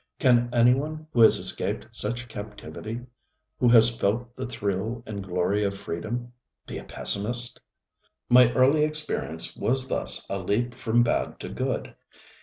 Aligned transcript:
Can 0.17 0.49
anyone 0.51 1.05
who 1.13 1.21
has 1.21 1.37
escaped 1.37 1.85
such 1.91 2.27
captivity, 2.27 3.01
who 3.59 3.67
has 3.67 3.95
felt 3.95 4.35
the 4.35 4.47
thrill 4.47 5.03
and 5.05 5.23
glory 5.23 5.63
of 5.63 5.77
freedom, 5.77 6.33
be 6.65 6.79
a 6.79 6.83
pessimist? 6.83 7.61
My 8.27 8.51
early 8.53 8.83
experience 8.83 9.55
was 9.55 9.89
thus 9.89 10.25
a 10.27 10.39
leap 10.39 10.73
from 10.73 11.03
bad 11.03 11.39
to 11.41 11.49
good. 11.49 11.95